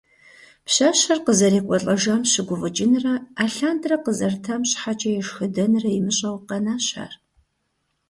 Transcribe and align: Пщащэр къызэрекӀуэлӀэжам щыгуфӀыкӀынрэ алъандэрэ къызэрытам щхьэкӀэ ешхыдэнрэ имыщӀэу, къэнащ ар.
Пщащэр 0.65 1.19
къызэрекӀуэлӀэжам 1.25 2.21
щыгуфӀыкӀынрэ 2.31 3.13
алъандэрэ 3.43 3.97
къызэрытам 4.03 4.61
щхьэкӀэ 4.69 5.11
ешхыдэнрэ 5.21 5.89
имыщӀэу, 5.97 6.37
къэнащ 6.47 6.87
ар. 7.03 7.13